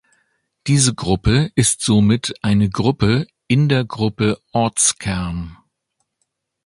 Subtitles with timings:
[0.65, 5.59] Diese Gruppe ist somit eine Gruppe in der Gruppe „Ortskern“.